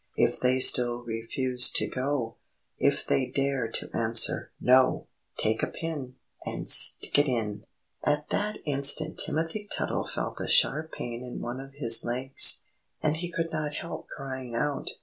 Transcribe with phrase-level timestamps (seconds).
[0.15, 2.35] If they still Refuse to go,
[2.79, 5.05] If they dare To answer, 'No!'
[5.37, 7.65] Take a pin, And stick it in!_"
[8.03, 12.63] At that instant Timothy Tuttle felt a sharp pain in one of his legs,
[13.03, 14.89] and he could not help crying out.